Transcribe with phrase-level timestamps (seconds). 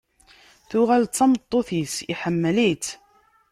[0.69, 2.87] Tuɣal d tameṭṭut-is, iḥemmel-itt.